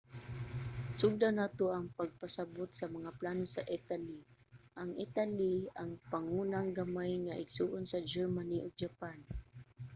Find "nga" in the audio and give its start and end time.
7.25-7.37